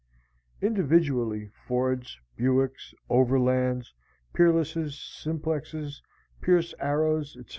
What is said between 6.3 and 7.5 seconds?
Pierce Arrows, etc.